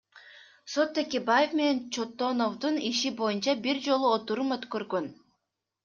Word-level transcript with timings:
Сот 0.75 0.95
Текебаев 0.99 1.53
менен 1.59 1.83
Чотоновдун 1.99 2.81
иши 2.91 3.15
боюнча 3.23 3.57
бир 3.69 3.87
жолу 3.89 4.13
отурум 4.19 4.61
өткөргөн. 4.61 5.17